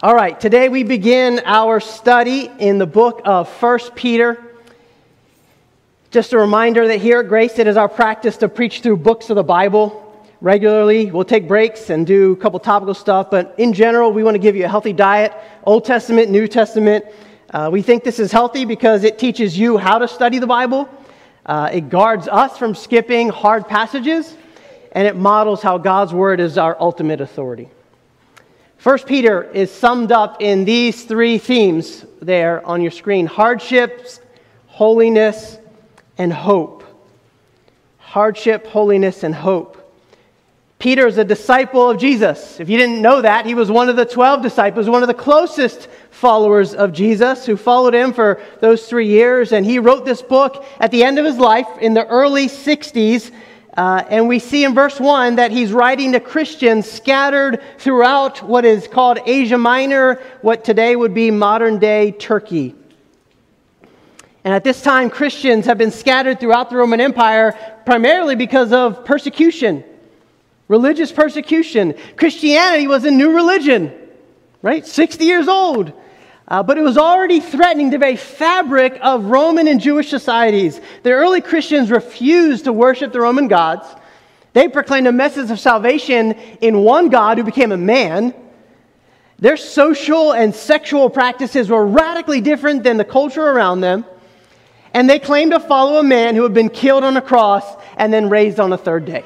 [0.00, 4.40] All right, today we begin our study in the book of 1 Peter.
[6.12, 9.28] Just a reminder that here at Grace, it is our practice to preach through books
[9.28, 11.10] of the Bible regularly.
[11.10, 14.38] We'll take breaks and do a couple topical stuff, but in general, we want to
[14.38, 15.34] give you a healthy diet
[15.64, 17.04] Old Testament, New Testament.
[17.50, 20.88] Uh, we think this is healthy because it teaches you how to study the Bible,
[21.44, 24.36] uh, it guards us from skipping hard passages,
[24.92, 27.68] and it models how God's Word is our ultimate authority.
[28.78, 34.20] First Peter is summed up in these three themes there on your screen hardships,
[34.68, 35.58] holiness,
[36.16, 36.84] and hope.
[37.98, 39.74] Hardship, holiness, and hope.
[40.78, 42.60] Peter is a disciple of Jesus.
[42.60, 45.14] If you didn't know that, he was one of the 12 disciples, one of the
[45.14, 49.50] closest followers of Jesus who followed him for those three years.
[49.50, 53.32] And he wrote this book at the end of his life in the early 60s
[53.78, 58.64] uh, and we see in verse 1 that he's writing to Christians scattered throughout what
[58.64, 62.74] is called Asia Minor, what today would be modern day Turkey.
[64.42, 69.04] And at this time, Christians have been scattered throughout the Roman Empire primarily because of
[69.04, 69.84] persecution,
[70.66, 71.94] religious persecution.
[72.16, 73.92] Christianity was a new religion,
[74.60, 74.84] right?
[74.84, 75.92] 60 years old.
[76.48, 80.80] Uh, but it was already threatening the very fabric of Roman and Jewish societies.
[81.02, 83.86] The early Christians refused to worship the Roman gods.
[84.54, 86.32] They proclaimed a message of salvation
[86.62, 88.34] in one God who became a man.
[89.38, 94.06] Their social and sexual practices were radically different than the culture around them.
[94.94, 97.64] And they claimed to follow a man who had been killed on a cross
[97.98, 99.22] and then raised on a third day.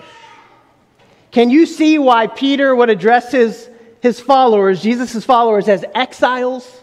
[1.31, 3.71] Can you see why Peter would address his,
[4.01, 6.82] his followers, Jesus' followers, as exiles?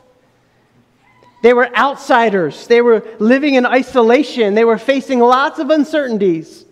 [1.41, 2.67] They were outsiders.
[2.67, 4.55] They were living in isolation.
[4.55, 6.65] They were facing lots of uncertainties.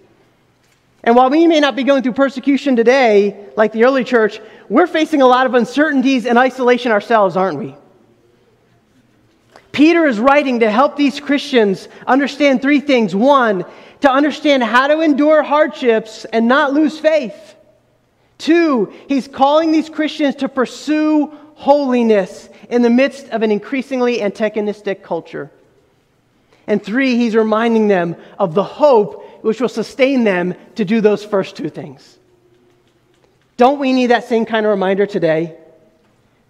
[1.04, 4.88] And while we may not be going through persecution today, like the early church, we're
[4.88, 7.76] facing a lot of uncertainties and isolation ourselves, aren't we?
[9.72, 13.16] Peter is writing to help these Christians understand three things.
[13.16, 13.64] One,
[14.02, 17.56] to understand how to endure hardships and not lose faith.
[18.38, 25.04] Two, he's calling these Christians to pursue holiness in the midst of an increasingly antagonistic
[25.04, 25.52] culture.
[26.68, 31.26] And three, he's reminding them of the hope which will sustain them to do those
[31.26, 32.20] first two things.
[33.56, 35.58] Don't we need that same kind of reminder today?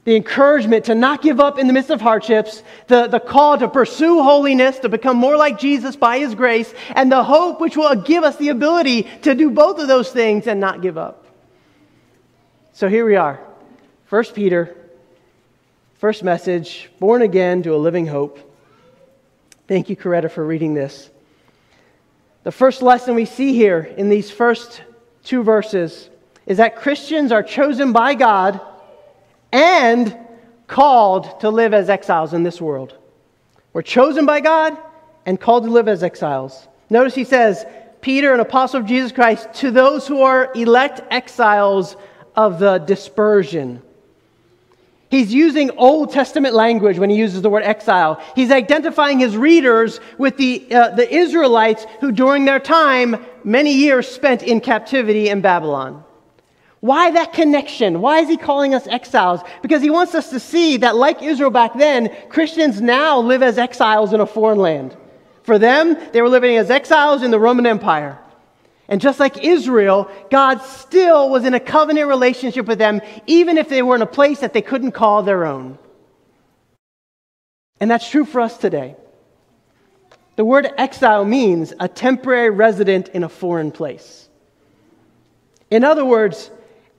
[0.03, 3.69] The encouragement to not give up in the midst of hardships, the, the call to
[3.69, 7.95] pursue holiness, to become more like Jesus by his grace, and the hope which will
[7.95, 11.25] give us the ability to do both of those things and not give up.
[12.73, 13.39] So here we are.
[14.05, 14.75] First Peter
[15.97, 18.37] First message Born Again to a Living Hope.
[19.67, 21.09] Thank you, Coretta, for reading this.
[22.43, 24.83] The first lesson we see here in these first
[25.23, 26.07] two verses
[26.45, 28.61] is that Christians are chosen by God
[29.51, 30.15] and
[30.67, 32.95] called to live as exiles in this world.
[33.73, 34.77] We're chosen by God
[35.25, 36.67] and called to live as exiles.
[36.91, 37.65] Notice he says,
[38.01, 41.97] Peter, an apostle of Jesus Christ, to those who are elect exiles
[42.35, 43.81] of the dispersion.
[45.09, 48.21] He's using Old Testament language when he uses the word exile.
[48.35, 54.07] He's identifying his readers with the, uh, the Israelites who, during their time, many years
[54.07, 56.03] spent in captivity in Babylon.
[56.81, 58.01] Why that connection?
[58.01, 59.41] Why is he calling us exiles?
[59.61, 63.57] Because he wants us to see that, like Israel back then, Christians now live as
[63.57, 64.95] exiles in a foreign land.
[65.43, 68.19] For them, they were living as exiles in the Roman Empire.
[68.89, 73.67] And just like Israel, God still was in a covenant relationship with them, even if
[73.67, 75.77] they were in a place that they couldn't call their own.
[77.79, 78.95] And that's true for us today.
[80.37, 84.29] The word exile means a temporary resident in a foreign place.
[85.69, 86.49] In other words,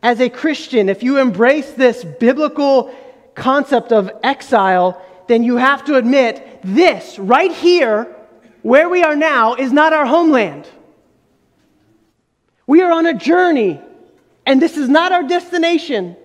[0.02, 2.94] as a Christian, if you embrace this biblical
[3.34, 8.14] concept of exile, then you have to admit this right here,
[8.62, 10.68] where we are now, is not our homeland.
[12.68, 13.80] We are on a journey,
[14.44, 16.16] and this is not our destination.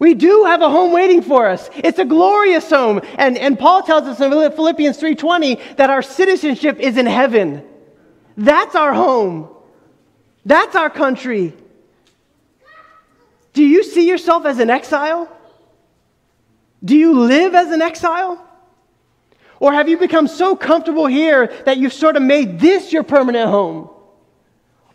[0.00, 1.70] We do have a home waiting for us.
[1.76, 3.00] It's a glorious home.
[3.16, 7.64] And, and Paul tells us in Philippians 3:20 that our citizenship is in heaven.
[8.36, 9.48] That's our home.
[10.44, 11.54] That's our country.
[13.52, 15.30] Do you see yourself as an exile?
[16.84, 18.44] Do you live as an exile?
[19.60, 23.48] Or have you become so comfortable here that you've sort of made this your permanent
[23.48, 23.90] home?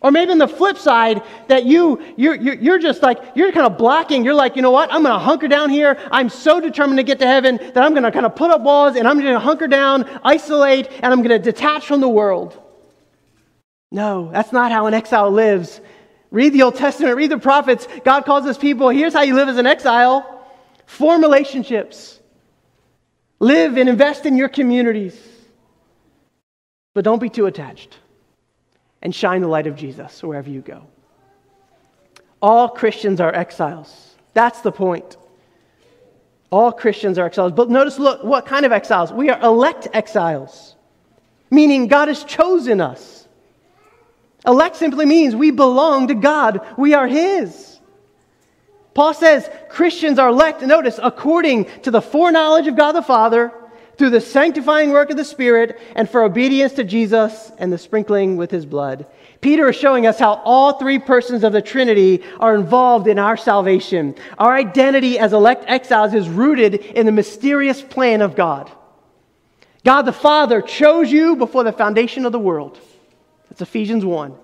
[0.04, 3.78] Or maybe on the flip side, that you, you're, you're just like, you're kind of
[3.78, 4.22] blocking.
[4.22, 4.92] You're like, you know what?
[4.92, 5.98] I'm going to hunker down here.
[6.12, 8.60] I'm so determined to get to heaven that I'm going to kind of put up
[8.60, 12.08] walls and I'm going to hunker down, isolate, and I'm going to detach from the
[12.10, 12.60] world.
[13.90, 15.80] No, that's not how an exile lives.
[16.30, 17.88] Read the Old Testament, read the prophets.
[18.04, 20.44] God calls his people, here's how you live as an exile
[20.84, 22.20] form relationships,
[23.40, 25.18] live and invest in your communities.
[26.92, 27.96] But don't be too attached
[29.04, 30.82] and shine the light of Jesus wherever you go.
[32.40, 34.14] All Christians are exiles.
[34.32, 35.16] That's the point.
[36.50, 37.52] All Christians are exiles.
[37.52, 39.12] But notice, look, what kind of exiles?
[39.12, 40.74] We are elect exiles,
[41.50, 43.28] meaning God has chosen us.
[44.46, 47.80] Elect simply means we belong to God, we are His.
[48.92, 53.52] Paul says Christians are elect, notice, according to the foreknowledge of God the Father,
[53.96, 58.36] through the sanctifying work of the Spirit, and for obedience to Jesus and the sprinkling
[58.36, 59.06] with His blood.
[59.40, 63.36] Peter is showing us how all three persons of the Trinity are involved in our
[63.36, 64.14] salvation.
[64.38, 68.70] Our identity as elect exiles is rooted in the mysterious plan of God.
[69.84, 72.78] God the Father chose you before the foundation of the world.
[73.48, 74.34] That's Ephesians 1.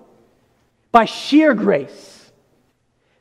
[0.91, 2.31] By sheer grace.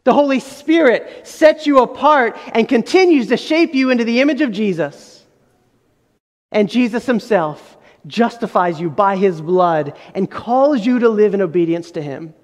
[0.04, 4.52] The Holy Spirit sets you apart and continues to shape you into the image of
[4.52, 5.19] Jesus.
[6.52, 11.90] And Jesus Himself justifies you by his blood, and calls you to live in obedience
[11.92, 12.34] to him.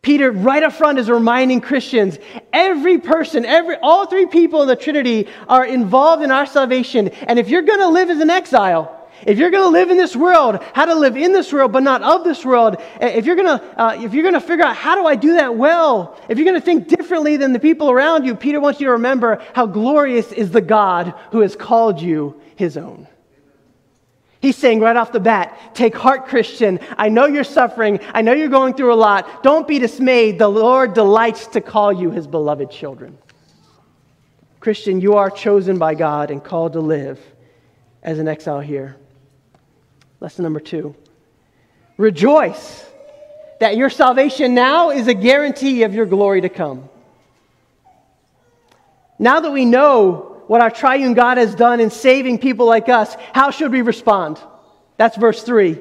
[0.00, 2.18] Peter, right up front, is reminding Christians
[2.52, 7.08] every person, every, all three people in the Trinity are involved in our salvation.
[7.08, 8.94] And if you're going to live as an exile,
[9.26, 11.82] if you're going to live in this world, how to live in this world but
[11.82, 14.76] not of this world, if you're going to, uh, if you're going to figure out
[14.76, 17.90] how do I do that well, if you're going to think differently than the people
[17.90, 22.00] around you, Peter wants you to remember how glorious is the God who has called
[22.00, 23.06] you his own.
[24.40, 26.78] He's saying right off the bat, take heart, Christian.
[26.96, 27.98] I know you're suffering.
[28.14, 29.42] I know you're going through a lot.
[29.42, 30.38] Don't be dismayed.
[30.38, 33.18] The Lord delights to call you his beloved children.
[34.60, 37.20] Christian, you are chosen by God and called to live
[38.02, 38.96] as an exile here.
[40.20, 40.94] Lesson number two
[41.96, 42.86] rejoice
[43.60, 46.88] that your salvation now is a guarantee of your glory to come.
[49.18, 53.16] Now that we know what our triune God has done in saving people like us,
[53.32, 54.38] how should we respond?
[54.96, 55.78] That's verse 3.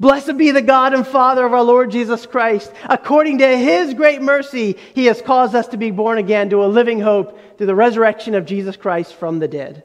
[0.00, 2.72] Blessed be the God and Father of our Lord Jesus Christ.
[2.84, 6.66] According to his great mercy, he has caused us to be born again to a
[6.66, 9.84] living hope through the resurrection of Jesus Christ from the dead.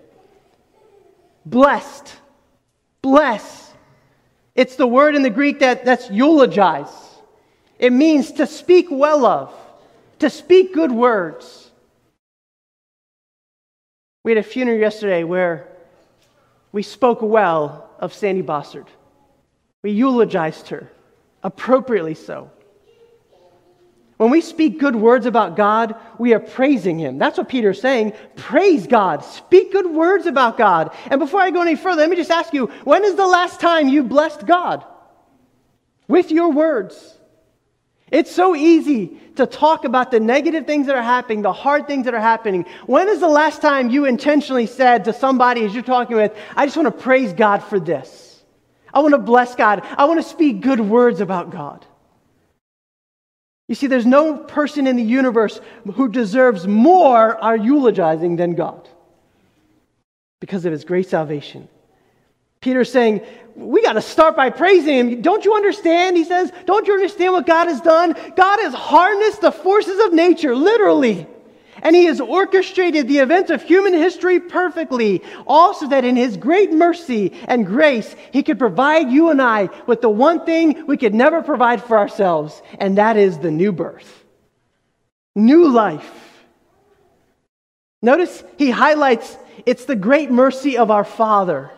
[1.46, 2.16] Blessed.
[3.08, 3.72] Bless.
[4.54, 6.94] It's the word in the Greek that, that's eulogize.
[7.80, 9.54] It means to speak well of,
[10.20, 11.72] to speak good words.
[14.26, 15.70] We had a funeral yesterday where
[16.74, 18.88] we spoke well of Sandy Bossard.
[19.84, 20.92] We eulogized her,
[21.44, 22.52] appropriately so.
[24.18, 27.20] When we speak good words about God, we are praising Him.
[27.20, 28.14] That's what Peter is saying.
[28.36, 29.24] Praise God.
[29.24, 30.94] Speak good words about God.
[31.12, 33.60] And before I go any further, let me just ask you when is the last
[33.60, 34.84] time you blessed God?
[36.08, 37.16] With your words.
[38.10, 42.06] It's so easy to talk about the negative things that are happening, the hard things
[42.06, 42.66] that are happening.
[42.86, 46.66] When is the last time you intentionally said to somebody as you're talking with, I
[46.66, 48.42] just want to praise God for this?
[48.94, 49.86] I want to bless God.
[49.98, 51.86] I want to speak good words about God.
[53.68, 55.60] You see, there's no person in the universe
[55.94, 58.88] who deserves more our eulogizing than God
[60.40, 61.68] because of his great salvation.
[62.62, 63.22] Peter's saying,
[63.56, 65.22] we got to start by praising him.
[65.22, 66.16] Don't you understand?
[66.16, 68.14] He says, Don't you understand what God has done?
[68.36, 71.28] God has harnessed the forces of nature, literally.
[71.88, 76.74] And he has orchestrated the events of human history perfectly, also that in his great
[76.74, 81.16] mercy and grace, he could provide you and I with the one thing we could
[81.16, 84.26] never provide for ourselves, and that is the new birth,
[85.34, 86.44] new life.
[88.02, 91.72] Notice he highlights it's the great mercy of our Father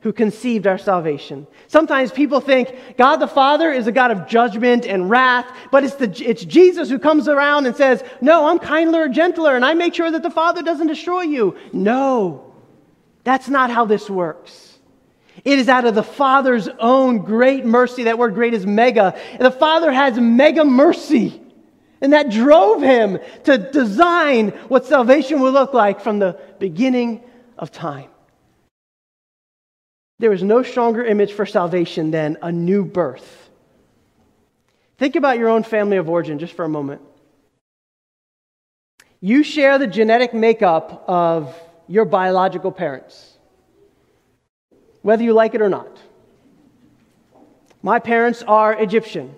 [0.00, 1.46] who conceived our salvation.
[1.66, 5.96] Sometimes people think God the Father is a God of judgment and wrath, but it's,
[5.96, 9.94] the, it's Jesus who comes around and says, No, I'm kinder gentler, and I make
[9.94, 11.56] sure that the Father doesn't destroy you.
[11.72, 12.54] No,
[13.24, 14.78] that's not how this works.
[15.44, 18.04] It is out of the Father's own great mercy.
[18.04, 19.18] That word great is mega.
[19.32, 21.40] And the Father has mega mercy.
[22.00, 27.22] And that drove him to design what salvation will look like from the beginning
[27.56, 28.08] of time.
[30.18, 33.50] There is no stronger image for salvation than a new birth.
[34.98, 37.00] Think about your own family of origin just for a moment.
[39.20, 41.56] You share the genetic makeup of
[41.86, 43.38] your biological parents,
[45.02, 45.98] whether you like it or not.
[47.80, 49.34] My parents are Egyptian.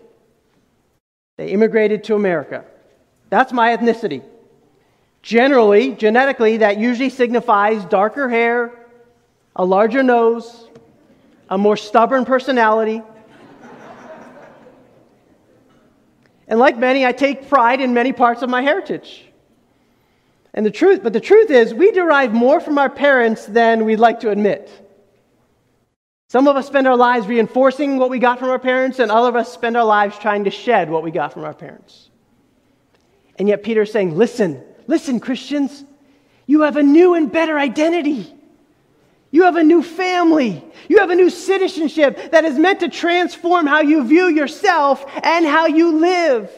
[1.37, 2.65] They immigrated to America.
[3.29, 4.23] That's my ethnicity.
[5.23, 8.73] Generally, genetically, that usually signifies darker hair,
[9.55, 10.70] a larger nose,
[11.51, 13.03] a more stubborn personality.
[16.47, 19.25] And like many, I take pride in many parts of my heritage.
[20.53, 24.01] And the truth, but the truth is, we derive more from our parents than we'd
[24.01, 24.69] like to admit.
[26.29, 29.29] Some of us spend our lives reinforcing what we got from our parents, and other
[29.29, 32.11] of us spend our lives trying to shed what we got from our parents.
[33.37, 35.85] And yet, Peter's saying, Listen, listen, Christians,
[36.47, 38.35] you have a new and better identity.
[39.31, 40.65] You have a new family.
[40.89, 45.47] You have a new citizenship that is meant to transform how you view yourself and
[45.47, 46.51] how you live.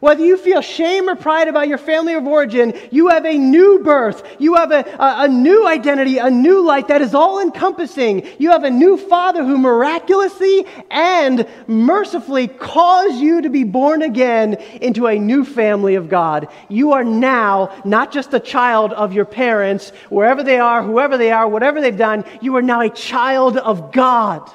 [0.00, 3.80] Whether you feel shame or pride about your family of origin, you have a new
[3.80, 4.22] birth.
[4.38, 8.26] You have a, a, a, new identity, a new life that is all encompassing.
[8.38, 14.54] You have a new father who miraculously and mercifully caused you to be born again
[14.80, 16.48] into a new family of God.
[16.68, 21.32] You are now not just a child of your parents, wherever they are, whoever they
[21.32, 24.48] are, whatever they've done, you are now a child of God.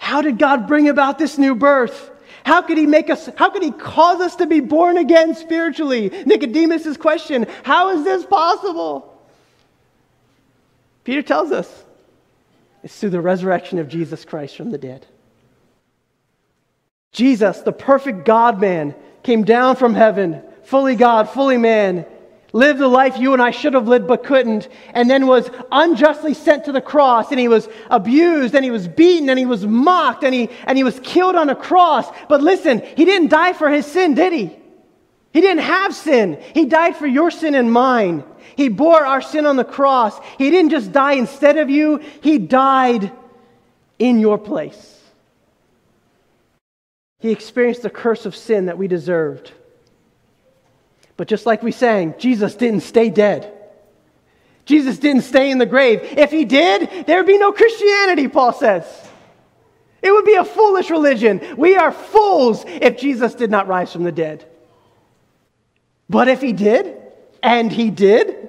[0.00, 2.10] How did God bring about this new birth?
[2.42, 6.08] How could he make us, how could he cause us to be born again spiritually?
[6.24, 9.22] Nicodemus' question, how is this possible?
[11.04, 11.84] Peter tells us
[12.82, 15.06] it's through the resurrection of Jesus Christ from the dead.
[17.12, 22.06] Jesus, the perfect God man, came down from heaven, fully God, fully man,
[22.52, 26.34] lived the life you and I should have lived but couldn't, and then was unjustly
[26.34, 29.66] sent to the cross, and he was abused, and he was beaten, and he was
[29.66, 32.06] mocked, and he, and he was killed on a cross.
[32.28, 34.56] But listen, he didn't die for his sin, did he?
[35.32, 36.42] He didn't have sin.
[36.54, 38.24] He died for your sin and mine.
[38.56, 40.18] He bore our sin on the cross.
[40.38, 43.12] He didn't just die instead of you, he died
[43.98, 44.98] in your place.
[47.20, 49.52] He experienced the curse of sin that we deserved.
[51.20, 53.52] But just like we sang, Jesus didn't stay dead.
[54.64, 56.00] Jesus didn't stay in the grave.
[56.02, 58.86] If he did, there would be no Christianity, Paul says.
[60.00, 61.42] It would be a foolish religion.
[61.58, 64.46] We are fools if Jesus did not rise from the dead.
[66.08, 66.96] But if he did,
[67.42, 68.48] and he did,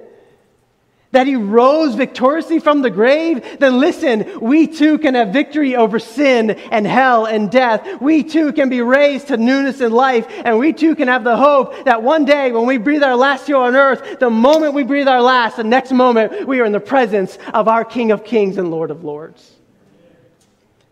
[1.12, 5.98] that he rose victoriously from the grave, then listen, we too can have victory over
[5.98, 8.00] sin and hell and death.
[8.00, 11.36] We too can be raised to newness in life, and we too can have the
[11.36, 14.82] hope that one day when we breathe our last here on earth, the moment we
[14.82, 18.24] breathe our last, the next moment we are in the presence of our King of
[18.24, 19.52] Kings and Lord of Lords.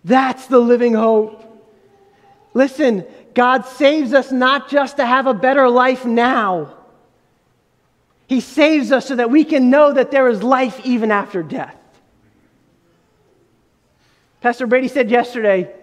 [0.05, 1.47] That's the living hope.
[2.53, 6.77] Listen, God saves us not just to have a better life now
[8.31, 11.77] he saves us so that we can know that there is life even after death.
[14.41, 15.75] Pastor Brady said yesterday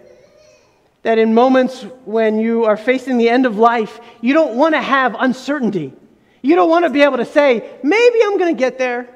[1.02, 4.82] that in moments when you are facing the end of life, you don't want to
[4.82, 5.92] have uncertainty.
[6.42, 9.10] You don't want to be able to say, maybe I'm going to get there.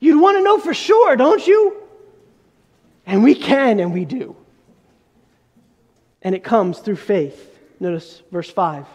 [0.00, 1.76] You'd want to know for sure, don't you?
[3.04, 4.34] And we can and we do.
[6.22, 7.58] And it comes through faith.
[7.80, 8.86] Notice verse 5.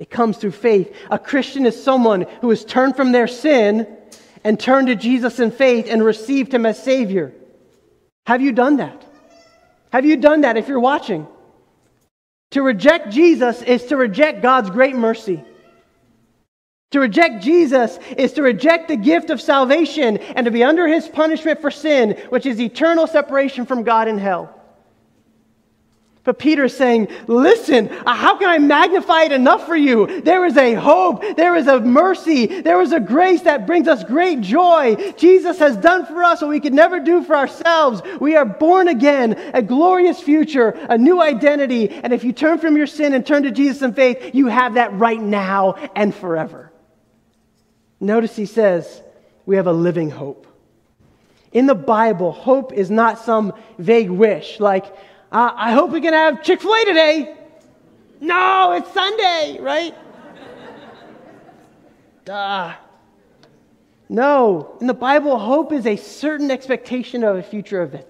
[0.00, 0.92] It comes through faith.
[1.10, 3.86] A Christian is someone who has turned from their sin
[4.42, 7.32] and turned to Jesus in faith and received him as Savior.
[8.26, 9.04] Have you done that?
[9.92, 11.28] Have you done that if you're watching?
[12.52, 15.44] To reject Jesus is to reject God's great mercy.
[16.92, 21.08] To reject Jesus is to reject the gift of salvation and to be under his
[21.08, 24.59] punishment for sin, which is eternal separation from God in hell.
[26.22, 30.20] But Peter is saying, Listen, uh, how can I magnify it enough for you?
[30.20, 34.04] There is a hope, there is a mercy, there is a grace that brings us
[34.04, 34.96] great joy.
[35.16, 38.02] Jesus has done for us what we could never do for ourselves.
[38.20, 41.88] We are born again, a glorious future, a new identity.
[41.88, 44.74] And if you turn from your sin and turn to Jesus in faith, you have
[44.74, 46.70] that right now and forever.
[47.98, 49.02] Notice he says,
[49.46, 50.46] We have a living hope.
[51.52, 54.94] In the Bible, hope is not some vague wish like,
[55.32, 57.36] uh, I hope we can have Chick fil A today.
[58.20, 59.94] No, it's Sunday, right?
[62.24, 62.74] Duh.
[64.08, 68.06] No, in the Bible, hope is a certain expectation of a future event.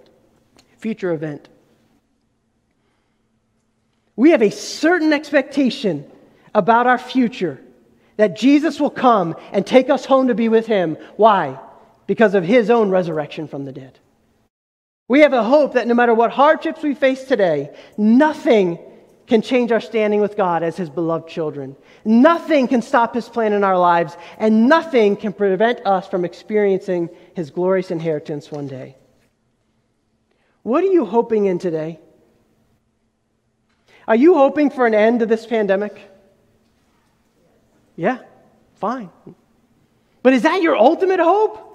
[0.79, 1.49] Future event.
[4.17, 6.11] We have a certain expectation
[6.55, 7.61] about our future
[8.17, 10.97] that Jesus will come and take us home to be with him.
[11.17, 11.59] Why?
[12.07, 13.99] Because of his own resurrection from the dead.
[15.11, 18.79] We have a hope that no matter what hardships we face today, nothing
[19.27, 21.75] can change our standing with God as His beloved children.
[22.05, 27.11] Nothing can stop His plan in our lives, and nothing can prevent us from experiencing
[27.35, 28.95] His glorious inheritance one day.
[30.63, 31.99] What are you hoping in today?
[34.07, 36.01] Are you hoping for an end to this pandemic?
[37.97, 38.19] Yeah,
[38.77, 39.11] fine.
[40.23, 41.70] But is that your ultimate hope?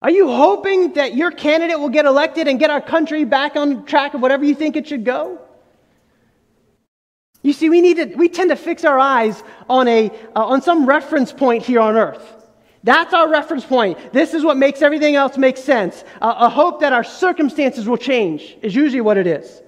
[0.00, 3.84] Are you hoping that your candidate will get elected and get our country back on
[3.84, 5.40] track of whatever you think it should go?
[7.42, 10.62] You see, we, need to, we tend to fix our eyes on, a, uh, on
[10.62, 12.34] some reference point here on earth.
[12.84, 14.12] That's our reference point.
[14.12, 16.04] This is what makes everything else make sense.
[16.20, 19.62] Uh, a hope that our circumstances will change is usually what it is.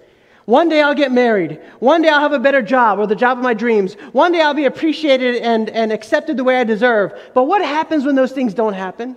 [0.45, 1.61] One day I'll get married.
[1.81, 3.95] One day I'll have a better job or the job of my dreams.
[4.13, 7.19] One day I'll be appreciated and, and accepted the way I deserve.
[7.35, 9.17] But what happens when those things don't happen?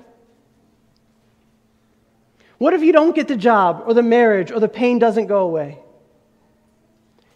[2.64, 5.40] What if you don't get the job or the marriage or the pain doesn't go
[5.40, 5.80] away?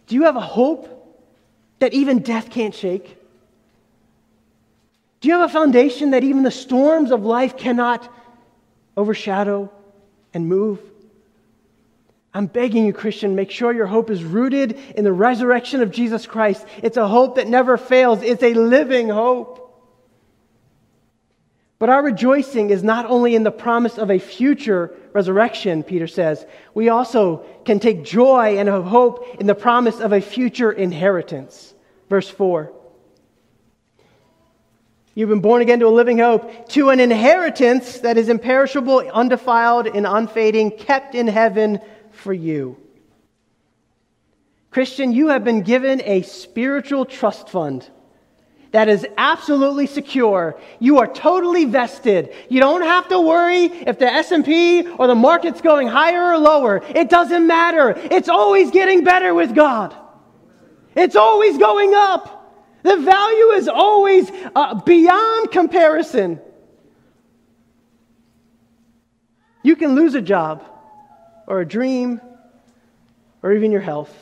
[0.06, 0.88] Do you have a hope
[1.80, 3.18] that even death can't shake?
[5.20, 8.10] Do you have a foundation that even the storms of life cannot
[8.96, 9.70] overshadow
[10.34, 10.80] and move?
[12.34, 16.26] I'm begging you, Christian, make sure your hope is rooted in the resurrection of Jesus
[16.26, 16.66] Christ.
[16.82, 19.67] It's a hope that never fails, it's a living hope.
[21.80, 26.46] But our rejoicing is not only in the promise of a future resurrection, Peter says,
[26.74, 31.76] we also can take joy and have hope in the promise of a future inheritance.
[32.10, 32.74] Verse 4.
[35.14, 39.88] You've been born again to a living hope, to an inheritance that is imperishable, undefiled,
[39.88, 41.80] and unfading, kept in heaven
[42.12, 42.78] for you.
[44.70, 47.90] Christian, you have been given a spiritual trust fund
[48.72, 50.60] that is absolutely secure.
[50.80, 52.34] You are totally vested.
[52.50, 56.82] You don't have to worry if the S&P or the market's going higher or lower.
[56.90, 57.94] It doesn't matter.
[57.96, 59.96] It's always getting better with God.
[60.96, 62.34] It's always going up.
[62.84, 66.40] The value is always uh, beyond comparison.
[69.64, 70.64] You can lose a job
[71.46, 72.22] or a dream
[73.44, 74.14] or even your health.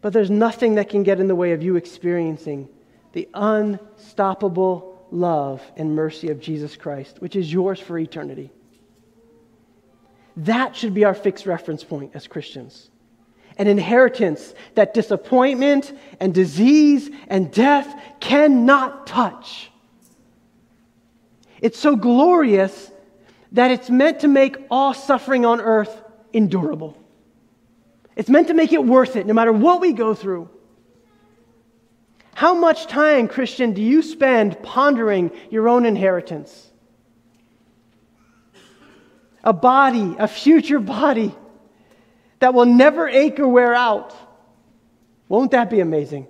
[0.00, 2.68] But there's nothing that can get in the way of you experiencing
[3.14, 8.50] the unstoppable love and mercy of Jesus Christ, which is yours for eternity.
[10.36, 12.90] That should be our fixed reference point as Christians.
[13.56, 19.70] An inheritance that disappointment and disease and death cannot touch.
[21.60, 22.90] It's so glorious
[23.52, 26.98] that it's meant to make all suffering on earth endurable.
[28.16, 30.50] It's meant to make it worth it no matter what we go through.
[32.34, 36.70] How much time, Christian, do you spend pondering your own inheritance?
[39.42, 41.34] A body, a future body
[42.40, 44.14] that will never ache or wear out.
[45.28, 46.26] Won't that be amazing?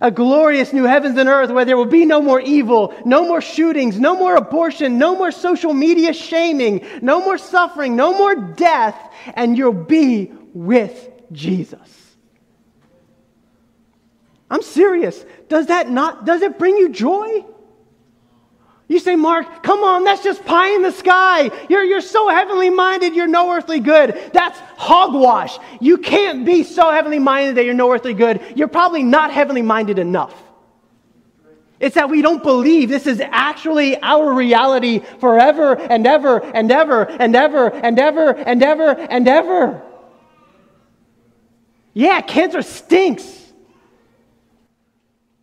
[0.00, 3.40] a glorious new heavens and earth where there will be no more evil, no more
[3.40, 8.96] shootings, no more abortion, no more social media shaming, no more suffering, no more death,
[9.34, 11.99] and you'll be with Jesus.
[14.50, 15.24] I'm serious.
[15.48, 17.44] Does that not does it bring you joy?
[18.90, 21.48] You say, Mark, come on, that's just pie in the sky.
[21.68, 24.20] You're, you're so heavenly minded, you're no earthly good.
[24.32, 25.56] That's hogwash.
[25.80, 28.40] You can't be so heavenly minded that you're no earthly good.
[28.56, 30.34] You're probably not heavenly minded enough.
[31.78, 37.04] It's that we don't believe this is actually our reality forever and ever and ever
[37.04, 39.82] and ever and ever and ever and ever.
[41.94, 43.49] Yeah, cancer stinks.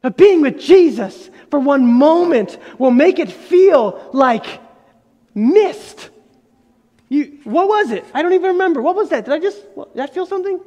[0.02, 4.62] But being with Jesus for one moment will make it feel like
[5.34, 6.10] mist.
[7.10, 8.06] You, what was it?
[8.14, 8.82] I don't even remember.
[8.82, 9.26] What was that?
[9.26, 10.60] Did I just, what, did I feel something?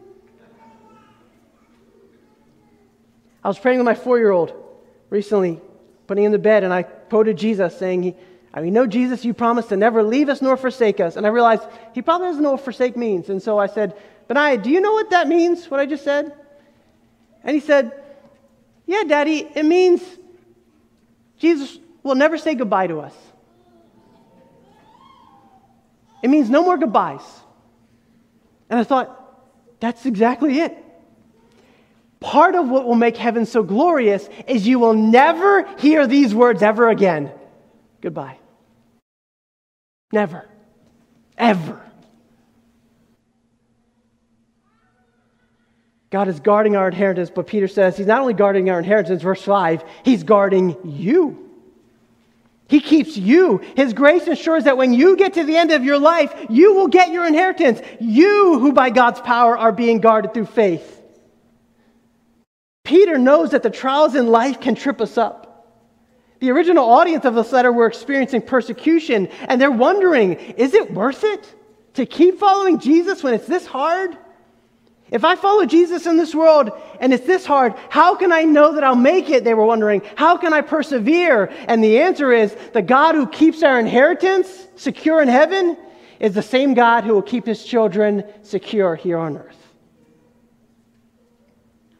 [3.42, 4.52] I was praying with my four year old
[5.10, 5.60] recently,
[6.06, 8.14] putting him to bed, and I quoted Jesus saying,
[8.52, 11.16] I mean, know, Jesus, you promised to never leave us nor forsake us.
[11.16, 11.62] And I realized
[11.94, 13.30] he probably doesn't know what forsake means.
[13.30, 13.96] And so I said,
[14.28, 16.34] Benai, do you know what that means, what I just said?
[17.44, 17.92] And he said,
[18.90, 20.02] Yeah, Daddy, it means
[21.38, 23.14] Jesus will never say goodbye to us.
[26.24, 27.22] It means no more goodbyes.
[28.68, 29.16] And I thought,
[29.78, 30.76] that's exactly it.
[32.18, 36.60] Part of what will make heaven so glorious is you will never hear these words
[36.60, 37.30] ever again
[38.00, 38.38] goodbye.
[40.10, 40.48] Never.
[41.38, 41.80] Ever.
[46.10, 49.42] God is guarding our inheritance, but Peter says he's not only guarding our inheritance, verse
[49.42, 51.48] 5, he's guarding you.
[52.68, 53.58] He keeps you.
[53.76, 56.88] His grace ensures that when you get to the end of your life, you will
[56.88, 57.80] get your inheritance.
[58.00, 61.02] You, who by God's power are being guarded through faith.
[62.84, 65.46] Peter knows that the trials in life can trip us up.
[66.40, 71.22] The original audience of this letter were experiencing persecution, and they're wondering is it worth
[71.22, 71.54] it
[71.94, 74.16] to keep following Jesus when it's this hard?
[75.10, 76.70] If I follow Jesus in this world
[77.00, 79.42] and it's this hard, how can I know that I'll make it?
[79.42, 80.02] They were wondering.
[80.14, 81.50] How can I persevere?
[81.66, 85.76] And the answer is the God who keeps our inheritance secure in heaven
[86.20, 89.56] is the same God who will keep his children secure here on earth.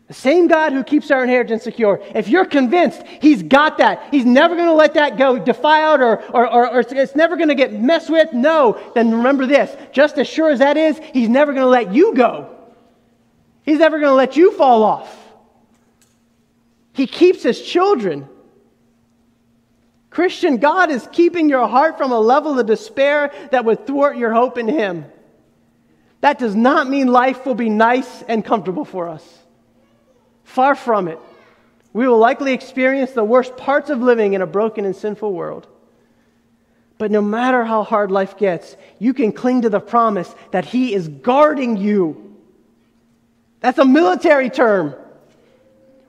[0.07, 2.03] The same God who keeps our inheritance secure.
[2.17, 6.21] If you're convinced He's got that, He's never going to let that go defiled or,
[6.33, 10.19] or, or, or it's never going to get messed with, no, then remember this just
[10.19, 12.60] as sure as that is, He's never going to let you go.
[13.63, 15.17] He's never going to let you fall off.
[16.93, 18.29] He keeps His children.
[20.11, 24.33] Christian, God is keeping your heart from a level of despair that would thwart your
[24.33, 25.05] hope in Him.
[26.21, 29.25] That does not mean life will be nice and comfortable for us.
[30.45, 31.19] Far from it.
[31.93, 35.67] We will likely experience the worst parts of living in a broken and sinful world.
[36.99, 40.93] But no matter how hard life gets, you can cling to the promise that He
[40.93, 42.30] is guarding you.
[43.61, 44.95] That's a military term.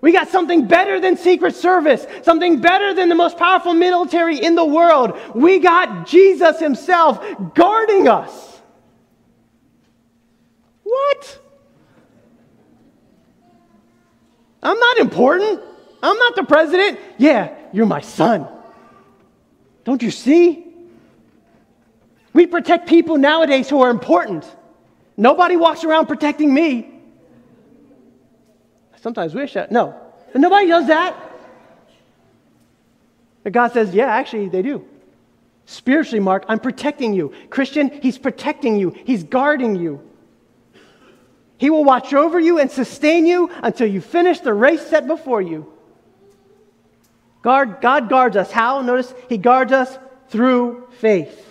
[0.01, 4.55] We got something better than Secret Service, something better than the most powerful military in
[4.55, 5.19] the world.
[5.35, 8.61] We got Jesus Himself guarding us.
[10.83, 11.39] What?
[14.63, 15.61] I'm not important.
[16.01, 16.99] I'm not the president.
[17.17, 18.47] Yeah, you're my son.
[19.83, 20.65] Don't you see?
[22.33, 24.45] We protect people nowadays who are important.
[25.15, 27.00] Nobody walks around protecting me.
[29.01, 29.71] Sometimes wish that.
[29.71, 29.95] No,
[30.35, 31.15] nobody does that.
[33.43, 34.85] But God says, yeah, actually, they do.
[35.65, 37.33] Spiritually, Mark, I'm protecting you.
[37.49, 40.07] Christian, He's protecting you, He's guarding you.
[41.57, 45.41] He will watch over you and sustain you until you finish the race set before
[45.41, 45.71] you.
[47.43, 48.51] God guards us.
[48.51, 48.81] How?
[48.81, 49.97] Notice He guards us
[50.29, 51.47] through faith.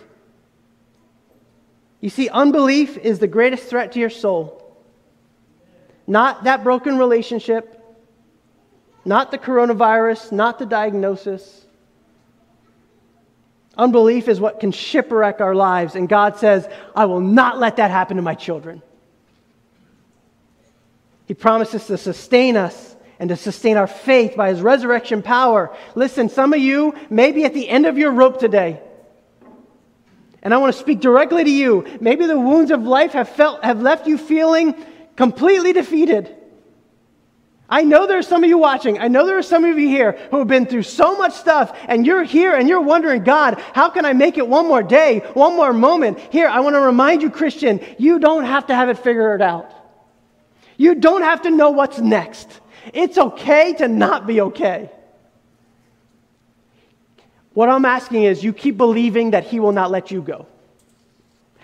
[2.01, 4.60] You see, unbelief is the greatest threat to your soul.
[6.11, 7.81] Not that broken relationship,
[9.05, 11.65] not the coronavirus, not the diagnosis.
[13.79, 17.93] Unbelief is what can shipwreck our lives, and God says, I will not let that
[17.93, 18.83] happen to my children.
[21.27, 25.73] He promises to sustain us and to sustain our faith by his resurrection power.
[25.95, 28.81] Listen, some of you may be at the end of your rope today.
[30.43, 31.87] And I want to speak directly to you.
[32.01, 34.75] Maybe the wounds of life have, felt, have left you feeling
[35.21, 36.35] completely defeated.
[37.69, 38.99] I know there are some of you watching.
[38.99, 41.79] I know there are some of you here who have been through so much stuff,
[41.89, 45.19] and you're here and you're wondering, God, how can I make it one more day,
[45.35, 46.19] one more moment?
[46.33, 49.71] Here, I want to remind you, Christian, you don't have to have it figured out.
[50.79, 52.49] You don't have to know what's next.
[52.95, 54.91] It's okay to not be okay.
[57.53, 60.47] What I'm asking is you keep believing that He will not let you go.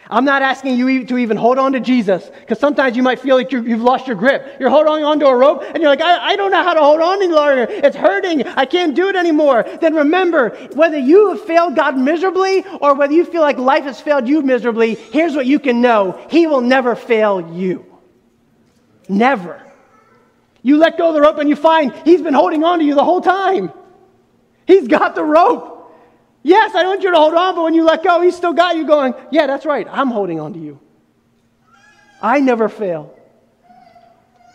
[0.09, 3.37] I'm not asking you to even hold on to Jesus because sometimes you might feel
[3.37, 4.57] like you have lost your grip.
[4.61, 6.81] You're holding on to a rope and you're like, I, I don't know how to
[6.81, 7.67] hold on any longer.
[7.69, 8.47] It's hurting.
[8.47, 9.65] I can't do it anymore.
[9.81, 14.01] Then remember, whether you have failed God miserably or whether you feel like life has
[14.01, 17.85] failed you miserably, here's what you can know He will never fail you.
[19.09, 19.63] Never.
[20.63, 22.95] You let go of the rope and you find he's been holding on to you
[22.95, 23.73] the whole time.
[24.67, 25.76] He's got the rope.
[26.47, 28.77] Yes, I want you to hold on, but when you let go, he's still got
[28.77, 29.87] you going, yeah, that's right.
[29.91, 30.79] I'm holding on to you.
[32.23, 33.13] I never fail.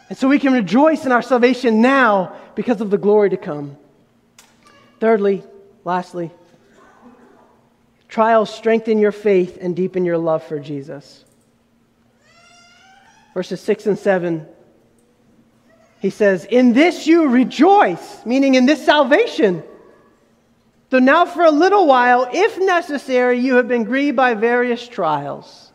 [0.08, 3.75] And so we can rejoice in our salvation now because of the glory to come.
[5.01, 5.43] Thirdly,
[5.84, 6.32] lastly,
[8.08, 11.25] trials strengthen your faith and deepen your love for Jesus
[13.34, 14.47] verses 6 and 7.
[15.99, 19.63] He says, In this you rejoice, meaning in this salvation.
[20.91, 25.71] Though now for a little while, if necessary, you have been grieved by various trials,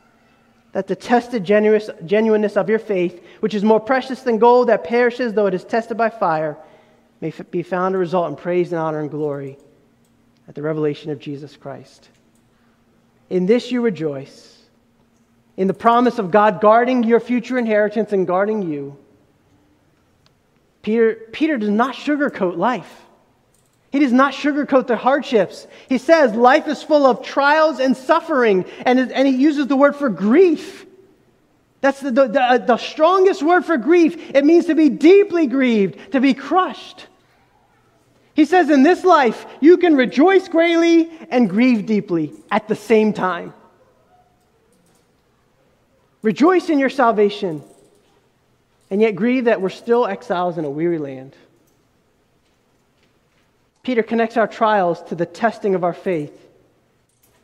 [0.72, 5.32] that the tested genuineness of your faith, which is more precious than gold that perishes
[5.32, 6.58] though it is tested by fire,
[7.22, 9.56] may be found to result in praise and honor and glory
[10.48, 12.10] at the revelation of Jesus Christ.
[13.30, 14.58] In this you rejoice
[15.56, 18.98] in the promise of God guarding your future inheritance and guarding you,
[20.82, 23.05] Peter, Peter does not sugarcoat life.
[23.96, 25.66] He does not sugarcoat the hardships.
[25.88, 29.96] He says life is full of trials and suffering, and, and he uses the word
[29.96, 30.84] for grief.
[31.80, 34.32] That's the, the, the, uh, the strongest word for grief.
[34.34, 37.06] It means to be deeply grieved, to be crushed.
[38.34, 43.14] He says, in this life, you can rejoice greatly and grieve deeply at the same
[43.14, 43.54] time.
[46.20, 47.62] Rejoice in your salvation,
[48.90, 51.34] and yet grieve that we're still exiles in a weary land.
[53.86, 56.36] Peter connects our trials to the testing of our faith.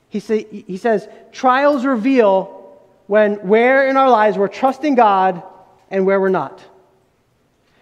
[0.09, 5.41] He, say, he says, trials reveal when, where in our lives we're trusting God
[5.89, 6.61] and where we're not.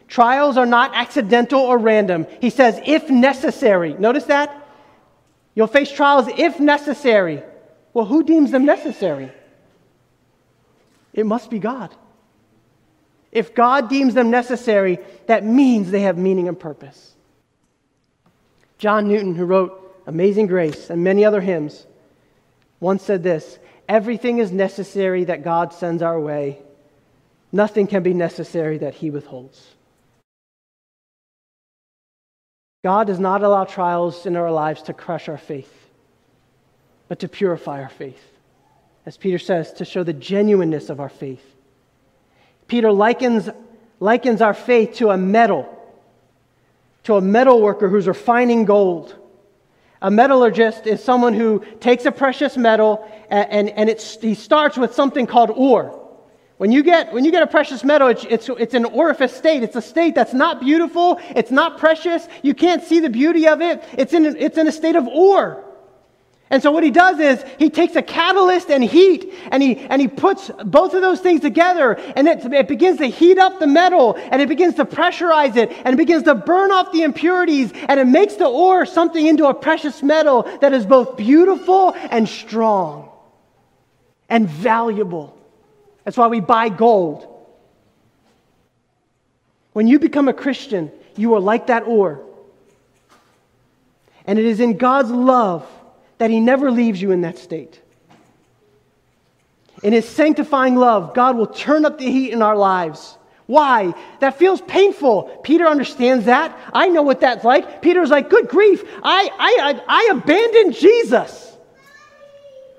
[0.09, 2.27] Trials are not accidental or random.
[2.43, 3.95] He says, if necessary.
[3.95, 4.55] Notice that?
[5.55, 7.43] You'll face trials if necessary.
[7.95, 9.33] Well, who deems them necessary?
[11.15, 11.95] It must be God.
[13.33, 17.15] If God deems them necessary, that means they have meaning and purpose.
[18.81, 21.87] John Newton, who wrote Amazing Grace and many other hymns,
[22.81, 26.59] once said this Everything is necessary that God sends our way,
[27.53, 29.63] nothing can be necessary that He withholds.
[32.83, 35.71] God does not allow trials in our lives to crush our faith,
[37.07, 38.23] but to purify our faith.
[39.05, 41.45] As Peter says, to show the genuineness of our faith.
[42.67, 43.51] Peter likens,
[43.99, 45.69] likens our faith to a metal,
[47.05, 49.17] to a metal worker who's refining gold.
[50.03, 54.95] A metallurgist is someone who takes a precious metal and, and, and he starts with
[54.95, 55.97] something called ore.
[56.57, 59.63] When you get, when you get a precious metal, it's, it's, it's an orifice state.
[59.63, 61.19] It's a state that's not beautiful.
[61.31, 62.29] It's not precious.
[62.43, 63.83] You can't see the beauty of it.
[63.97, 65.65] It's in, it's in a state of ore.
[66.53, 70.03] And so what he does is he takes a catalyst and heat and he, and
[70.03, 73.69] he puts both of those things together and it, it begins to heat up the
[73.69, 77.73] metal and it begins to pressurize it and it begins to burn off the impurities
[77.89, 82.29] and it makes the ore something into a precious metal that is both beautiful and
[82.29, 83.09] strong
[84.29, 85.39] and valuable.
[86.05, 87.29] That's why we buy gold.
[89.73, 92.27] When you become a Christian, you are like that ore.
[94.27, 95.65] And it is in God's love
[96.21, 97.81] that He never leaves you in that state.
[99.83, 103.17] In His sanctifying love, God will turn up the heat in our lives.
[103.47, 103.95] Why?
[104.21, 105.41] That feels painful.
[105.43, 106.57] Peter understands that.
[106.75, 107.81] I know what that's like.
[107.81, 111.57] Peter's like, good grief, I, I, I, I abandoned Jesus.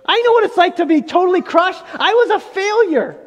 [0.06, 1.84] I know what it's like to be totally crushed.
[1.94, 3.18] I was a failure.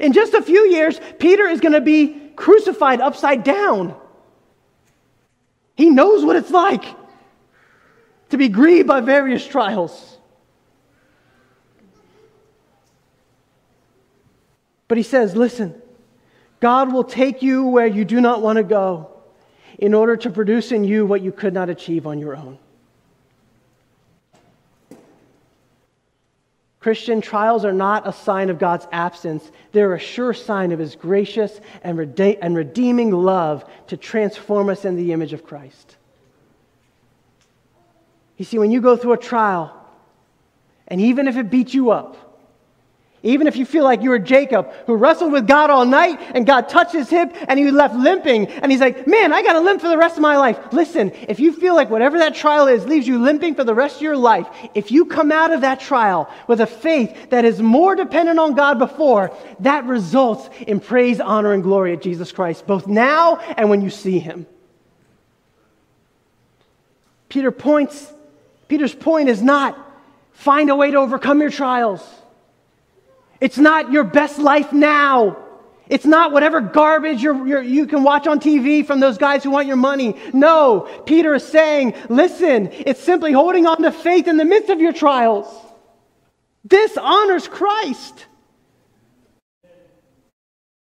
[0.00, 3.94] In just a few years, Peter is going to be crucified upside down.
[5.76, 6.84] He knows what it's like
[8.30, 10.18] to be grieved by various trials.
[14.88, 15.74] But he says, listen,
[16.60, 19.10] God will take you where you do not want to go
[19.78, 22.58] in order to produce in you what you could not achieve on your own.
[26.78, 29.50] Christian trials are not a sign of God's absence.
[29.72, 35.12] They're a sure sign of his gracious and, redeeming love to transform us in the
[35.12, 35.95] image of Christ.
[38.36, 39.72] You see, when you go through a trial,
[40.88, 42.16] and even if it beats you up,
[43.22, 46.46] even if you feel like you were Jacob who wrestled with God all night and
[46.46, 49.60] God touched his hip and he left limping and he's like, man, I got to
[49.60, 50.58] limp for the rest of my life.
[50.72, 53.96] Listen, if you feel like whatever that trial is leaves you limping for the rest
[53.96, 57.60] of your life, if you come out of that trial with a faith that is
[57.60, 62.64] more dependent on God before, that results in praise, honor, and glory at Jesus Christ,
[62.64, 64.46] both now and when you see him.
[67.28, 68.12] Peter points
[68.68, 69.78] Peter's point is not
[70.32, 72.02] find a way to overcome your trials.
[73.40, 75.36] It's not your best life now.
[75.88, 79.50] It's not whatever garbage you're, you're, you can watch on TV from those guys who
[79.50, 80.16] want your money.
[80.32, 84.80] No, Peter is saying, listen, it's simply holding on to faith in the midst of
[84.80, 85.46] your trials.
[86.64, 88.26] This honors Christ.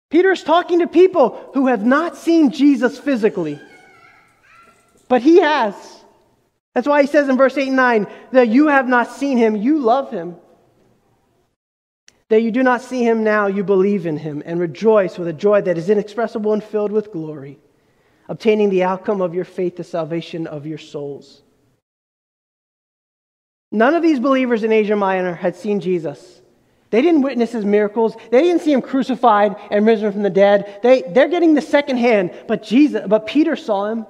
[0.08, 3.58] Peter is talking to people who have not seen Jesus physically,
[5.08, 5.74] but he has.
[6.74, 9.56] That's why he says in verse 8 and 9 that you have not seen him,
[9.56, 10.36] you love him.
[12.28, 15.34] That you do not see him now, you believe in him and rejoice with a
[15.34, 17.58] joy that is inexpressible and filled with glory,
[18.26, 21.42] obtaining the outcome of your faith, the salvation of your souls.
[23.70, 26.40] None of these believers in Asia Minor had seen Jesus.
[26.88, 28.14] They didn't witness his miracles.
[28.30, 30.80] They didn't see him crucified and risen from the dead.
[30.82, 34.06] They, they're getting the second hand, but Jesus, but Peter saw him.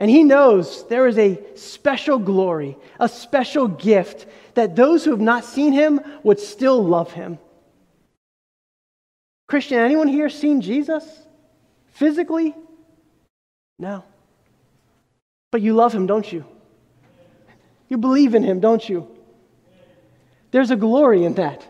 [0.00, 5.20] And he knows there is a special glory, a special gift that those who have
[5.20, 7.38] not seen him would still love him.
[9.48, 11.04] Christian, anyone here seen Jesus
[11.86, 12.54] physically?
[13.78, 14.04] No.
[15.50, 16.44] But you love him, don't you?
[17.88, 19.08] You believe in him, don't you?
[20.50, 21.66] There's a glory in that.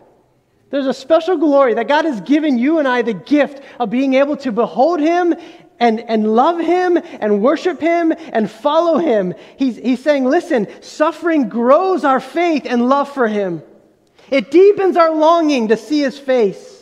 [0.69, 4.13] There's a special glory that God has given you and I the gift of being
[4.13, 5.33] able to behold him
[5.79, 9.33] and, and love him and worship him and follow him.
[9.57, 13.63] He's, he's saying, listen, suffering grows our faith and love for him.
[14.29, 16.75] It deepens our longing to see his face.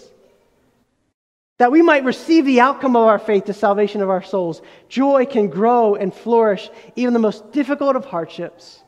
[1.60, 4.62] That we might receive the outcome of our faith, the salvation of our souls.
[4.90, 8.84] Joy can grow and flourish even the most difficult of hardships,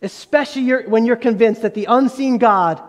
[0.00, 2.80] especially when you're convinced that the unseen God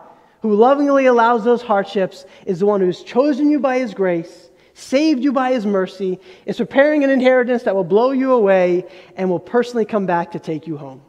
[0.44, 5.24] who lovingly allows those hardships, is the one who's chosen you by his grace, saved
[5.24, 9.40] you by his mercy, is preparing an inheritance that will blow you away, and will
[9.40, 11.02] personally come back to take you home.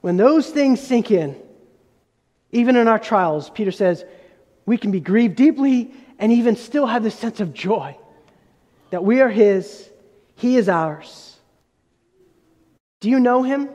[0.00, 1.36] When those things sink in,
[2.52, 4.04] even in our trials, Peter says,
[4.66, 7.96] we can be grieved deeply and even still have this sense of joy
[8.90, 9.90] that we are his,
[10.36, 11.36] he is ours.
[13.00, 13.68] Do you know him?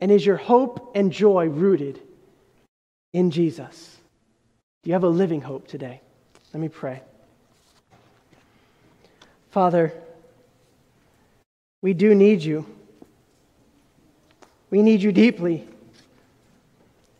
[0.00, 2.00] And is your hope and joy rooted
[3.12, 3.96] in Jesus?
[4.82, 6.00] Do you have a living hope today?
[6.52, 7.02] Let me pray.
[9.50, 9.92] Father,
[11.80, 12.66] we do need you.
[14.70, 15.66] We need you deeply.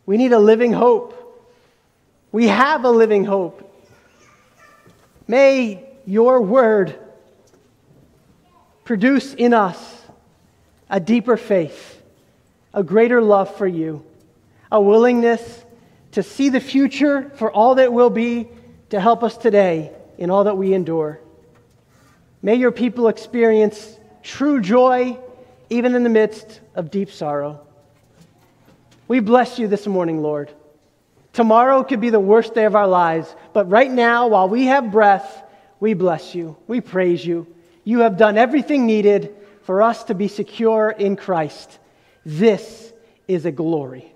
[0.05, 1.19] We need a living hope.
[2.31, 3.69] We have a living hope.
[5.27, 6.99] May your word
[8.83, 10.01] produce in us
[10.89, 12.01] a deeper faith,
[12.73, 14.03] a greater love for you,
[14.71, 15.63] a willingness
[16.11, 18.47] to see the future for all that will be,
[18.93, 21.19] to help us today in all that we endure.
[22.43, 25.17] May your people experience true joy
[25.71, 27.59] even in the midst of deep sorrow.
[29.07, 30.51] We bless you this morning, Lord.
[31.33, 34.91] Tomorrow could be the worst day of our lives, but right now, while we have
[34.91, 35.41] breath,
[35.79, 36.55] we bless you.
[36.67, 37.47] We praise you.
[37.83, 41.79] You have done everything needed for us to be secure in Christ.
[42.27, 42.93] This
[43.27, 44.13] is a glory.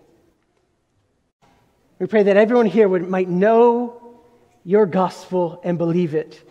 [1.98, 3.97] We pray that everyone here would, might know
[4.68, 6.44] your gospel and believe it.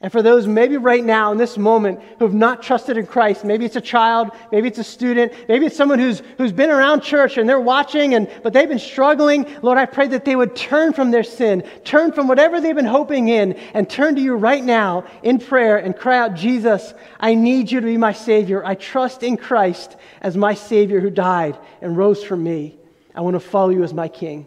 [0.00, 3.44] And for those maybe right now in this moment who have not trusted in Christ,
[3.44, 7.02] maybe it's a child, maybe it's a student, maybe it's someone who's, who's been around
[7.02, 9.46] church and they're watching, and, but they've been struggling.
[9.60, 12.86] Lord, I pray that they would turn from their sin, turn from whatever they've been
[12.86, 17.34] hoping in, and turn to you right now in prayer and cry out, Jesus, I
[17.34, 18.64] need you to be my Savior.
[18.64, 22.78] I trust in Christ as my Savior who died and rose for me.
[23.14, 24.46] I want to follow you as my King.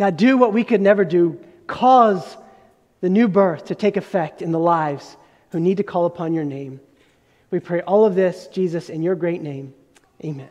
[0.00, 1.38] God, do what we could never do.
[1.66, 2.38] Cause
[3.02, 5.14] the new birth to take effect in the lives
[5.50, 6.80] who need to call upon your name.
[7.50, 9.74] We pray all of this, Jesus, in your great name.
[10.24, 10.48] Amen.